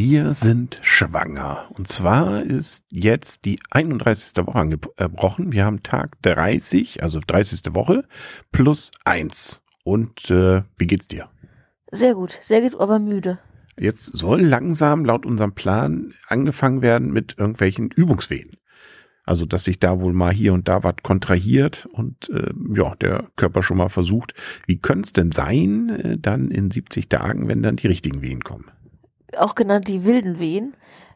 [0.00, 1.66] Wir sind schwanger.
[1.70, 4.46] Und zwar ist jetzt die 31.
[4.46, 5.50] Woche angebrochen.
[5.50, 7.74] Wir haben Tag 30, also 30.
[7.74, 8.04] Woche,
[8.52, 9.60] plus eins.
[9.82, 11.28] Und äh, wie geht's dir?
[11.90, 13.40] Sehr gut, sehr gut, aber müde.
[13.76, 18.56] Jetzt soll langsam laut unserem Plan angefangen werden mit irgendwelchen Übungswehen.
[19.24, 23.32] Also, dass sich da wohl mal hier und da was kontrahiert und äh, ja, der
[23.34, 24.34] Körper schon mal versucht,
[24.64, 28.44] wie könnte es denn sein, äh, dann in 70 Tagen, wenn dann die richtigen Wehen
[28.44, 28.70] kommen?
[29.36, 30.74] Auch genannt die wilden Wehen.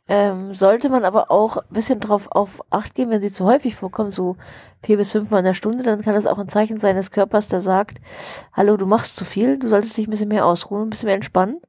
[0.08, 3.76] Ähm, sollte man aber auch ein bisschen drauf auf Acht geben, wenn sie zu häufig
[3.76, 4.36] vorkommen, so
[4.82, 7.48] vier bis fünfmal in der Stunde, dann kann das auch ein Zeichen sein des Körpers,
[7.48, 8.00] der sagt,
[8.52, 11.14] hallo, du machst zu viel, du solltest dich ein bisschen mehr ausruhen, ein bisschen mehr
[11.14, 11.60] entspannen.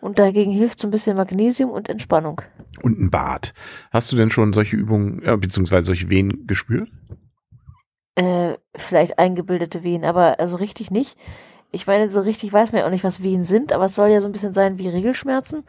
[0.00, 2.40] Und dagegen hilft so ein bisschen Magnesium und Entspannung.
[2.82, 3.52] Und ein Bad.
[3.92, 6.88] Hast du denn schon solche Übungen, äh, beziehungsweise solche Wehen gespürt?
[8.14, 11.16] Äh, vielleicht eingebildete Wehen, aber also richtig nicht.
[11.72, 14.08] Ich meine, so richtig weiß man ja auch nicht, was Wehen sind, aber es soll
[14.08, 15.64] ja so ein bisschen sein wie Regelschmerzen.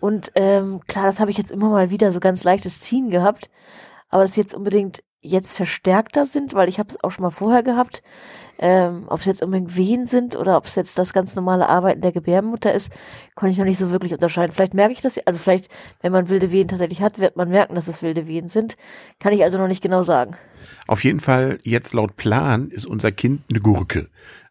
[0.00, 3.50] Und ähm, klar, das habe ich jetzt immer mal wieder so ganz leichtes Ziehen gehabt,
[4.10, 7.62] aber dass jetzt unbedingt jetzt verstärkter sind, weil ich habe es auch schon mal vorher
[7.62, 8.02] gehabt,
[8.58, 12.00] ähm, ob es jetzt unbedingt Wehen sind oder ob es jetzt das ganz normale Arbeiten
[12.00, 12.92] der Gebärmutter ist,
[13.34, 14.52] konnte ich noch nicht so wirklich unterscheiden.
[14.52, 15.68] Vielleicht merke ich das, also vielleicht,
[16.02, 18.76] wenn man wilde Wehen tatsächlich hat, wird man merken, dass es wilde Wehen sind.
[19.20, 20.36] Kann ich also noch nicht genau sagen.
[20.86, 24.08] Auf jeden Fall, jetzt laut Plan ist unser Kind eine Gurke.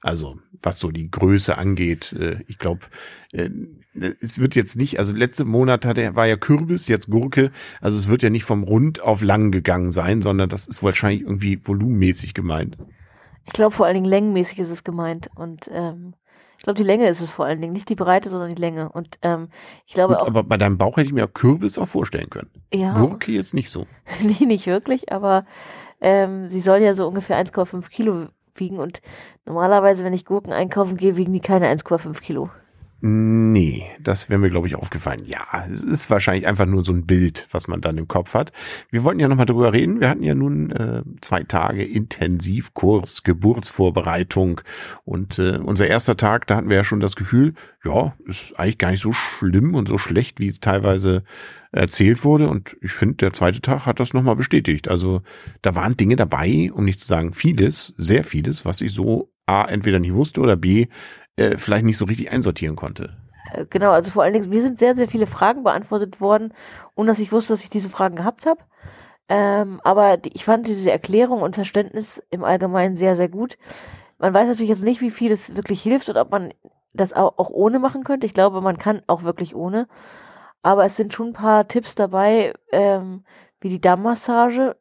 [0.08, 2.14] Also, was so die Größe angeht.
[2.14, 2.82] Äh, ich glaube,
[3.34, 3.50] äh,
[4.22, 7.52] es wird jetzt nicht, also letzte Monat hatte, war ja Kürbis, jetzt Gurke.
[7.82, 11.24] Also es wird ja nicht vom Rund auf lang gegangen sein, sondern das ist wahrscheinlich
[11.24, 12.78] irgendwie volumenmäßig gemeint.
[13.46, 15.30] Ich glaube, vor allen Dingen längenmäßig ist es gemeint.
[15.36, 16.14] Und ähm,
[16.58, 17.74] ich glaube, die Länge ist es vor allen Dingen.
[17.74, 18.90] Nicht die Breite, sondern die Länge.
[18.90, 19.50] Und ähm,
[19.86, 20.28] ich glaube Gut, auch.
[20.28, 22.50] Aber bei deinem Bauch hätte ich mir auch Kürbis auch vorstellen können.
[22.74, 22.98] Ja.
[22.98, 23.88] Gurke jetzt nicht so.
[24.22, 25.46] nee, nicht wirklich, aber
[26.00, 28.28] ähm, sie soll ja so ungefähr 1,5 Kilo
[28.60, 28.80] wiegen.
[28.80, 29.02] Und
[29.46, 32.50] normalerweise, wenn ich Gurken einkaufen gehe, wiegen die keine 1,5 Kilo.
[33.00, 35.22] Nee, das wäre mir, glaube ich, aufgefallen.
[35.24, 38.52] Ja, es ist wahrscheinlich einfach nur so ein Bild, was man dann im Kopf hat.
[38.90, 40.00] Wir wollten ja nochmal drüber reden.
[40.00, 44.62] Wir hatten ja nun äh, zwei Tage Intensivkurs, Geburtsvorbereitung.
[45.06, 47.54] Und äh, unser erster Tag, da hatten wir ja schon das Gefühl,
[47.86, 51.24] ja, ist eigentlich gar nicht so schlimm und so schlecht, wie es teilweise
[51.72, 52.50] erzählt wurde.
[52.50, 54.88] Und ich finde, der zweite Tag hat das nochmal bestätigt.
[54.88, 55.22] Also
[55.62, 59.66] da waren Dinge dabei, um nicht zu sagen vieles, sehr vieles, was ich so A,
[59.66, 60.88] entweder nicht wusste oder B,
[61.36, 63.18] äh, vielleicht nicht so richtig einsortieren konnte.
[63.54, 66.54] Äh, Genau, also vor allen Dingen, mir sind sehr, sehr viele Fragen beantwortet worden,
[66.96, 68.60] ohne dass ich wusste, dass ich diese Fragen gehabt habe.
[69.30, 73.58] Ähm, aber die, ich fand diese Erklärung und Verständnis im Allgemeinen sehr, sehr gut.
[74.20, 76.54] Man weiß natürlich jetzt nicht, wie viel es wirklich hilft und ob man
[76.94, 78.26] das auch, auch ohne machen könnte.
[78.26, 79.88] Ich glaube, man kann auch wirklich ohne.
[80.64, 83.24] Aber es sind schon ein paar Tipps dabei, ähm,
[83.62, 84.76] wie die Dammmassage,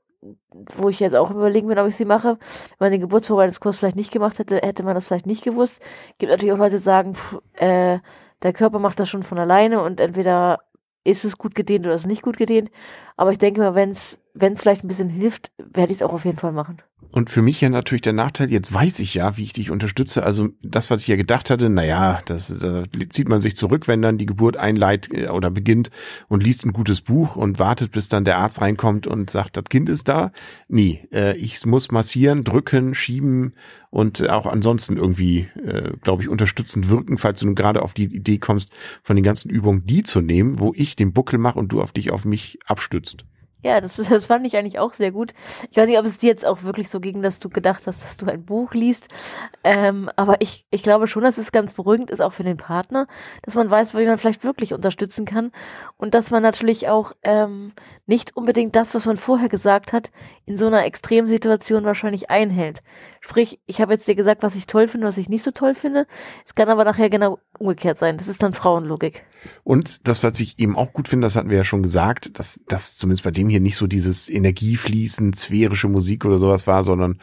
[0.74, 2.38] wo ich jetzt auch überlegen bin, ob ich sie mache.
[2.78, 5.82] Wenn man den Geburtsvorbereitungskurs vielleicht nicht gemacht hätte, hätte man das vielleicht nicht gewusst.
[6.18, 7.98] Gibt natürlich auch Leute, die sagen, pff, äh,
[8.42, 10.60] der Körper macht das schon von alleine und entweder
[11.04, 12.70] ist es gut gedehnt oder ist es nicht gut gedehnt.
[13.16, 16.02] Aber ich denke mal, wenn es wenn es vielleicht ein bisschen hilft, werde ich es
[16.02, 16.82] auch auf jeden Fall machen.
[17.10, 20.22] Und für mich ja natürlich der Nachteil, jetzt weiß ich ja, wie ich dich unterstütze.
[20.22, 24.02] Also das, was ich ja gedacht hatte, naja, das, da zieht man sich zurück, wenn
[24.02, 25.90] dann die Geburt einleitet äh, oder beginnt
[26.28, 29.64] und liest ein gutes Buch und wartet, bis dann der Arzt reinkommt und sagt, das
[29.64, 30.32] Kind ist da.
[30.68, 33.54] Nee, äh, ich muss massieren, drücken, schieben
[33.90, 38.04] und auch ansonsten irgendwie, äh, glaube ich, unterstützend wirken, falls du nun gerade auf die
[38.04, 38.70] Idee kommst,
[39.02, 41.92] von den ganzen Übungen die zu nehmen, wo ich den Buckel mache und du auf
[41.92, 43.24] dich auf mich abstützt.
[43.62, 45.32] Ja, das, das fand ich eigentlich auch sehr gut.
[45.70, 48.04] Ich weiß nicht, ob es dir jetzt auch wirklich so ging, dass du gedacht hast,
[48.04, 49.08] dass du ein Buch liest.
[49.64, 53.06] Ähm, aber ich, ich glaube schon, dass es ganz beruhigend ist, auch für den Partner,
[53.42, 55.52] dass man weiß, wie man vielleicht wirklich unterstützen kann.
[55.96, 57.72] Und dass man natürlich auch ähm,
[58.06, 60.10] nicht unbedingt das, was man vorher gesagt hat,
[60.44, 62.82] in so einer Extremsituation wahrscheinlich einhält.
[63.20, 65.74] Sprich, ich habe jetzt dir gesagt, was ich toll finde, was ich nicht so toll
[65.74, 66.06] finde.
[66.44, 68.18] Es kann aber nachher genau umgekehrt sein.
[68.18, 69.24] Das ist dann Frauenlogik.
[69.64, 72.60] Und das, was ich eben auch gut finde, das hatten wir ja schon gesagt, dass
[72.66, 77.18] das zumindest bei dem hier nicht so dieses Energiefließen, sphärische Musik oder sowas war, sondern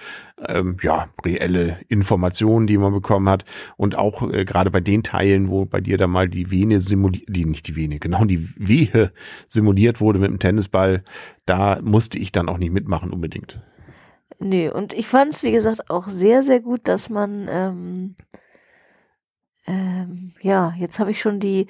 [0.48, 3.46] ähm, ja, reelle Informationen, die man bekommen hat.
[3.78, 7.26] Und auch äh, gerade bei den Teilen, wo bei dir da mal die Vene simuliert,
[7.28, 9.12] die nicht die Vene, genau die Wehe
[9.48, 11.04] simuliert wurde mit dem Tennisball,
[11.46, 13.62] da musste ich dann auch nicht mitmachen unbedingt.
[14.40, 18.16] Nee, und ich fand es, wie gesagt, auch sehr, sehr gut, dass man, ähm,
[19.66, 21.68] ähm, ja, jetzt habe ich schon die,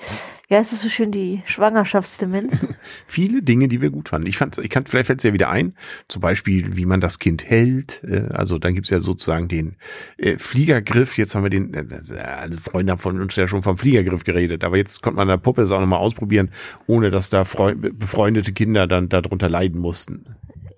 [0.47, 2.67] wie heißt es so schön, die Schwangerschaftsdemenz.
[3.07, 4.27] Viele Dinge, die wir gut fanden.
[4.27, 5.75] Ich fand, ich kann, vielleicht fällt es ja wieder ein,
[6.07, 8.03] zum Beispiel, wie man das Kind hält.
[8.03, 9.75] Äh, also dann gibt's ja sozusagen den
[10.17, 11.19] äh, Fliegergriff.
[11.19, 14.63] Jetzt haben wir den, äh, also Freunde haben von uns ja schon vom Fliegergriff geredet,
[14.63, 16.49] aber jetzt konnte man der Puppe das auch nochmal ausprobieren,
[16.87, 20.25] ohne dass da Freund, befreundete Kinder dann darunter leiden mussten.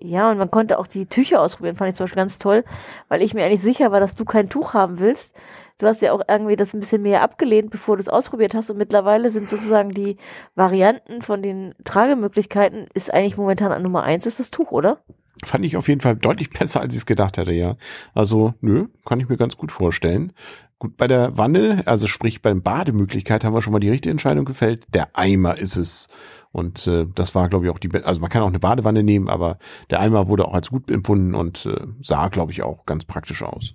[0.00, 2.64] Ja, und man konnte auch die Tücher ausprobieren, fand ich zum Beispiel ganz toll,
[3.08, 5.34] weil ich mir eigentlich sicher war, dass du kein Tuch haben willst.
[5.78, 8.70] Du hast ja auch irgendwie das ein bisschen mehr abgelehnt, bevor du es ausprobiert hast.
[8.70, 10.16] Und mittlerweile sind sozusagen die
[10.54, 14.98] Varianten von den Tragemöglichkeiten ist eigentlich momentan an Nummer eins ist das Tuch, oder?
[15.44, 17.76] Fand ich auf jeden Fall deutlich besser, als ich es gedacht hätte, ja.
[18.14, 20.32] Also, nö, kann ich mir ganz gut vorstellen.
[20.78, 24.44] Gut, bei der Wanne, also sprich beim Bademöglichkeit, haben wir schon mal die richtige Entscheidung
[24.44, 24.84] gefällt.
[24.92, 26.08] Der Eimer ist es.
[26.52, 29.28] Und äh, das war, glaube ich, auch die, also man kann auch eine Badewanne nehmen,
[29.28, 29.58] aber
[29.90, 33.42] der Eimer wurde auch als gut empfunden und äh, sah, glaube ich, auch ganz praktisch
[33.42, 33.74] aus.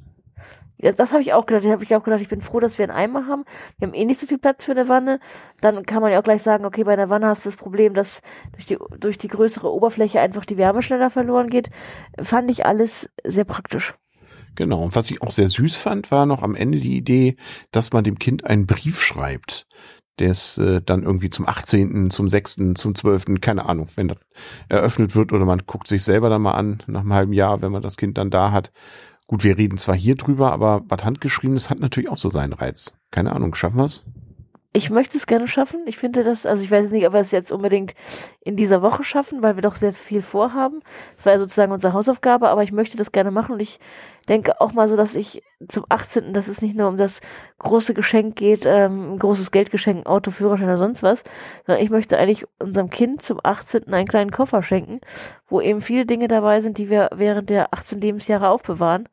[0.82, 1.66] Ja, das habe ich auch gedacht.
[1.66, 3.46] Da habe ich auch gedacht, ich bin froh, dass wir einen Eimer haben.
[3.78, 5.20] Wir haben eh nicht so viel Platz für eine Wanne.
[5.62, 7.94] Dann kann man ja auch gleich sagen, okay, bei einer Wanne hast du das Problem,
[7.94, 8.22] dass
[8.54, 11.70] durch die, durch die größere Oberfläche einfach die Wärme schneller verloren geht.
[12.22, 13.94] Fand ich alles sehr praktisch.
[14.56, 14.84] Genau.
[14.84, 17.38] Und was ich auch sehr süß fand, war noch am Ende die Idee,
[17.72, 19.68] dass man dem Kind einen Brief schreibt
[20.22, 24.20] der ist äh, dann irgendwie zum 18., zum 6., zum 12., keine Ahnung, wenn das
[24.70, 27.72] eröffnet wird oder man guckt sich selber dann mal an nach einem halben Jahr, wenn
[27.72, 28.72] man das Kind dann da hat.
[29.32, 32.92] Gut, wir reden zwar hier drüber, aber was handgeschriebenes hat natürlich auch so seinen Reiz.
[33.12, 34.04] Keine Ahnung, schaffen wir's?
[34.74, 35.82] Ich möchte es gerne schaffen.
[35.86, 37.94] Ich finde das, also ich weiß nicht, ob wir es jetzt unbedingt
[38.40, 40.82] in dieser Woche schaffen, weil wir doch sehr viel vorhaben.
[41.18, 43.80] Das war ja sozusagen unsere Hausaufgabe, aber ich möchte das gerne machen und ich
[44.30, 47.20] denke auch mal so, dass ich zum 18., dass es nicht nur um das
[47.60, 51.26] große Geschenk geht, ähm, ein großes Geldgeschenk, Auto, Führerschein oder sonst was,
[51.66, 53.92] sondern ich möchte eigentlich unserem Kind zum 18.
[53.94, 55.02] einen kleinen Koffer schenken,
[55.50, 59.10] wo eben viele Dinge dabei sind, die wir während der 18 Lebensjahre aufbewahren,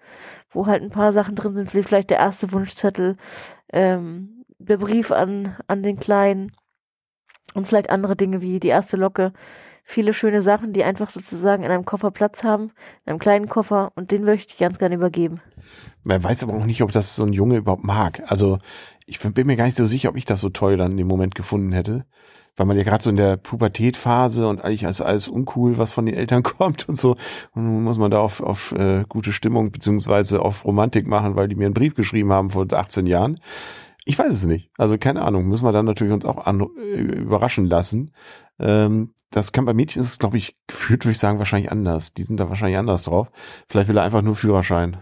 [0.50, 3.16] wo halt ein paar Sachen drin sind, wie vielleicht der erste Wunschzettel,
[3.72, 6.52] ähm, der Brief an, an den Kleinen
[7.54, 9.32] und vielleicht andere Dinge wie die erste Locke.
[9.84, 12.72] Viele schöne Sachen, die einfach sozusagen in einem Koffer Platz haben,
[13.06, 15.40] in einem kleinen Koffer und den möchte ich ganz gerne übergeben.
[16.04, 18.22] Man weiß aber auch nicht, ob das so ein Junge überhaupt mag.
[18.26, 18.58] Also
[19.06, 21.06] ich bin mir gar nicht so sicher, ob ich das so toll dann in dem
[21.06, 22.04] Moment gefunden hätte
[22.58, 26.06] weil man ja gerade so in der Pubertätphase und eigentlich ist alles uncool, was von
[26.06, 27.12] den Eltern kommt und so.
[27.54, 31.48] Und nun muss man da auf, auf äh, gute Stimmung beziehungsweise auf Romantik machen, weil
[31.48, 33.40] die mir einen Brief geschrieben haben vor 18 Jahren.
[34.08, 34.70] Ich weiß es nicht.
[34.78, 35.46] Also keine Ahnung.
[35.48, 38.12] Müssen wir dann natürlich uns auch an, äh, überraschen lassen.
[38.58, 42.14] Ähm, das kann bei Mädchen ist es, glaube ich, gefühlt würde ich sagen, wahrscheinlich anders.
[42.14, 43.30] Die sind da wahrscheinlich anders drauf.
[43.68, 44.96] Vielleicht will er einfach nur Führerschein.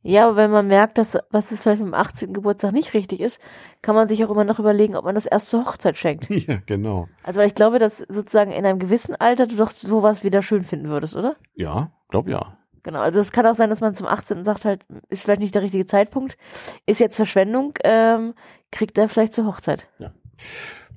[0.00, 2.32] Ja, aber wenn man merkt, dass was es vielleicht mit dem 18.
[2.32, 3.38] Geburtstag nicht richtig ist,
[3.82, 6.30] kann man sich auch immer noch überlegen, ob man das erst zur Hochzeit schenkt.
[6.48, 7.08] Ja, genau.
[7.24, 10.88] Also ich glaube, dass sozusagen in einem gewissen Alter du doch sowas wieder schön finden
[10.88, 11.36] würdest, oder?
[11.54, 12.57] Ja, glaub ja.
[12.88, 14.46] Genau, also es kann auch sein, dass man zum 18.
[14.46, 14.80] sagt halt,
[15.10, 16.38] ist vielleicht nicht der richtige Zeitpunkt,
[16.86, 18.32] ist jetzt Verschwendung, ähm,
[18.70, 19.86] kriegt er vielleicht zur Hochzeit.
[19.98, 20.10] Ja.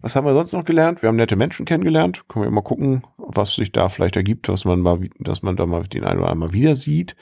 [0.02, 1.02] Was haben wir sonst noch gelernt?
[1.02, 2.24] Wir haben nette Menschen kennengelernt.
[2.30, 5.66] Können wir mal gucken, was sich da vielleicht ergibt, was man mal, dass man da
[5.66, 7.18] mal den einen oder anderen mal wieder sieht.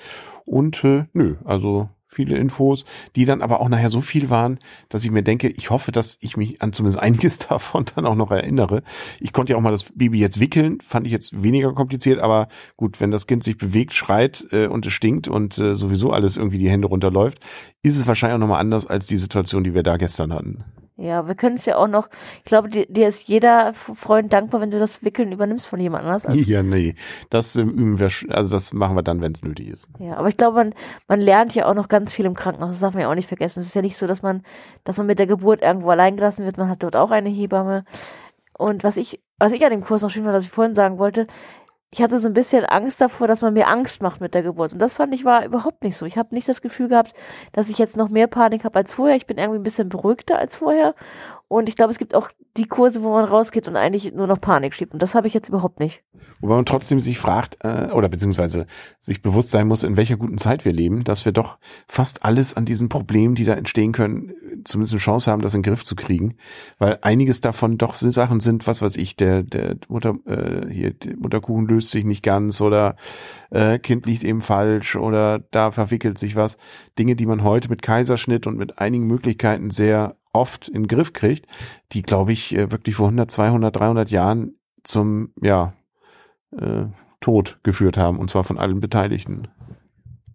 [0.46, 2.86] Und äh, nö, also viele Infos,
[3.16, 4.60] die dann aber auch nachher so viel waren,
[4.90, 8.16] dass ich mir denke, ich hoffe, dass ich mich an zumindest einiges davon dann auch
[8.16, 8.84] noch erinnere.
[9.20, 12.50] Ich konnte ja auch mal das Baby jetzt wickeln, fand ich jetzt weniger kompliziert, aber
[12.76, 16.36] gut, wenn das Kind sich bewegt, schreit äh, und es stinkt und äh, sowieso alles
[16.36, 17.40] irgendwie die Hände runterläuft,
[17.84, 20.66] ist es wahrscheinlich auch nochmal anders als die Situation, die wir da gestern hatten.
[21.00, 22.10] Ja, wir können es ja auch noch,
[22.40, 26.04] ich glaube, dir, dir ist jeder Freund dankbar, wenn du das Wickeln übernimmst von jemand
[26.04, 26.26] anders.
[26.26, 26.96] Also, ja, nee,
[27.30, 29.88] das ähm, üben wir, also das machen wir dann, wenn es nötig ist.
[30.00, 30.74] Ja, aber ich glaube, man,
[31.08, 33.30] man lernt ja auch noch ganz viel im Krankenhaus, das darf man ja auch nicht
[33.30, 33.62] vergessen.
[33.62, 34.44] Es ist ja nicht so, dass man,
[34.84, 37.86] dass man mit der Geburt irgendwo allein gelassen wird, man hat dort auch eine Hebamme.
[38.58, 40.98] Und was ich, was ich an dem Kurs noch schön war, was ich vorhin sagen
[40.98, 41.28] wollte,
[41.92, 44.74] ich hatte so ein bisschen Angst davor, dass man mir Angst macht mit der Geburt.
[44.74, 46.06] Und das fand ich war überhaupt nicht so.
[46.06, 47.14] Ich habe nicht das Gefühl gehabt,
[47.52, 49.16] dass ich jetzt noch mehr Panik habe als vorher.
[49.16, 50.94] Ich bin irgendwie ein bisschen beruhigter als vorher.
[51.50, 54.40] Und ich glaube, es gibt auch die Kurse, wo man rausgeht und eigentlich nur noch
[54.40, 54.94] Panik schiebt.
[54.94, 56.04] Und das habe ich jetzt überhaupt nicht.
[56.42, 58.68] Wobei man trotzdem sich fragt, äh, oder beziehungsweise
[59.00, 62.56] sich bewusst sein muss, in welcher guten Zeit wir leben, dass wir doch fast alles
[62.56, 64.32] an diesen Problemen, die da entstehen können,
[64.64, 66.36] zumindest eine Chance haben, das in den Griff zu kriegen.
[66.78, 71.18] Weil einiges davon doch Sachen sind, was weiß ich, der, der Mutter, äh, hier, der
[71.18, 72.96] Mutterkuchen löst sich nicht ganz oder
[73.50, 76.60] äh, Kind liegt eben falsch oder da verwickelt sich was.
[77.00, 81.14] Dinge, die man heute mit Kaiserschnitt und mit einigen Möglichkeiten sehr oft in den Griff
[81.14, 81.48] kriegt,
[81.92, 85.74] die, glaube ich, äh, wirklich vor 100, 200, 300 Jahren zum, ja,
[86.52, 86.86] äh,
[87.22, 89.50] Tod geführt haben, und zwar von allen Beteiligten.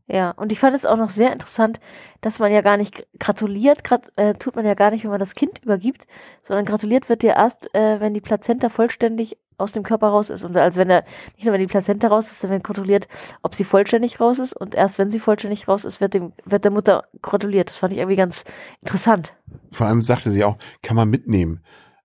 [0.07, 1.81] Ja, und ich fand es auch noch sehr interessant,
[2.21, 5.21] dass man ja gar nicht gratuliert, grat, äh, tut man ja gar nicht, wenn man
[5.21, 6.07] das Kind übergibt,
[6.43, 10.45] sondern gratuliert wird ja erst, äh, wenn die Plazenta vollständig aus dem Körper raus ist.
[10.45, 11.05] Und als wenn er,
[11.37, 13.09] nicht nur wenn die Plazenta raus ist, dann wird kontrolliert,
[13.43, 14.53] ob sie vollständig raus ist.
[14.53, 17.71] Und erst wenn sie vollständig raus ist, wird, dem, wird der Mutter gratuliert.
[17.71, 18.45] Das fand ich irgendwie ganz
[18.83, 19.33] interessant.
[19.73, 21.61] Vor allem sagte sie auch, kann man mitnehmen.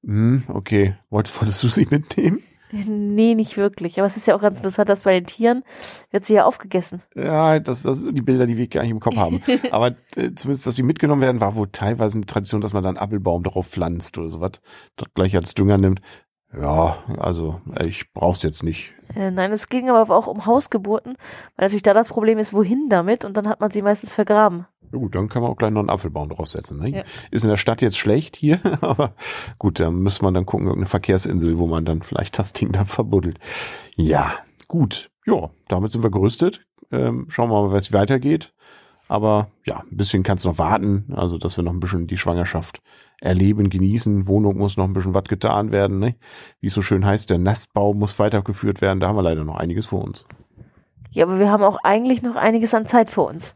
[0.05, 0.95] Hm, okay.
[1.09, 2.43] Wolltest du sie mitnehmen?
[2.71, 3.97] Nee, nicht wirklich.
[3.97, 5.63] Aber es ist ja auch ganz interessant, dass bei den Tieren
[6.11, 7.01] wird sie ja aufgegessen.
[7.15, 9.41] Ja, das, das sind die Bilder, die wir gar nicht im Kopf haben.
[9.71, 12.97] Aber äh, zumindest, dass sie mitgenommen werden, war wohl teilweise eine Tradition, dass man dann
[12.97, 14.51] Apfelbaum darauf pflanzt oder sowas,
[14.95, 16.01] dort gleich als Dünger nimmt.
[16.53, 18.93] Ja, also ich brauch's jetzt nicht.
[19.15, 21.13] Äh, nein, es ging aber auch um Hausgeburten,
[21.55, 24.65] weil natürlich da das Problem ist, wohin damit und dann hat man sie meistens vergraben.
[24.91, 26.79] Ja gut, dann kann man auch gleich noch einen Apfelbaum draufsetzen.
[26.79, 26.89] Ne?
[26.89, 27.03] Ja.
[27.31, 29.13] Ist in der Stadt jetzt schlecht hier, aber
[29.57, 32.87] gut, da muss man dann gucken, irgendeine Verkehrsinsel, wo man dann vielleicht das Ding dann
[32.87, 33.39] verbuddelt.
[33.95, 34.33] Ja,
[34.67, 35.11] gut.
[35.25, 36.65] Ja, damit sind wir gerüstet.
[36.91, 38.53] Ähm, schauen wir mal, was weitergeht.
[39.07, 42.17] Aber ja, ein bisschen kann es noch warten, also dass wir noch ein bisschen die
[42.17, 42.81] Schwangerschaft
[43.19, 44.27] erleben, genießen.
[44.27, 45.99] Wohnung muss noch ein bisschen was getan werden.
[45.99, 46.15] Ne?
[46.61, 48.99] Wie es so schön heißt, der Nestbau muss weitergeführt werden.
[48.99, 50.25] Da haben wir leider noch einiges vor uns.
[51.11, 53.53] Ja, aber wir haben auch eigentlich noch einiges an Zeit vor uns.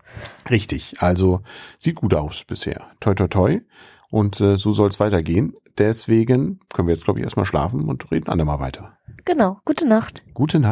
[0.49, 1.41] Richtig, also
[1.77, 2.87] sieht gut aus bisher.
[2.99, 3.61] Toi, toi, toi.
[4.09, 5.55] Und äh, so soll es weitergehen.
[5.77, 8.97] Deswegen können wir jetzt, glaube ich, erstmal schlafen und reden andermal weiter.
[9.25, 9.59] Genau.
[9.65, 10.21] Gute Nacht.
[10.33, 10.71] Gute Nacht.